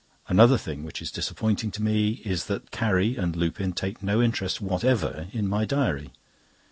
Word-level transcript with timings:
Another 0.27 0.57
thing 0.57 0.83
which 0.83 0.99
is 0.99 1.11
disappointing 1.11 1.69
to 1.69 1.83
me 1.83 2.23
is, 2.25 2.45
that 2.47 2.71
Carrie 2.71 3.15
and 3.17 3.35
Lupin 3.35 3.71
take 3.71 4.01
no 4.01 4.19
interest 4.19 4.59
whatever 4.59 5.27
in 5.31 5.47
my 5.47 5.63
diary. 5.63 6.11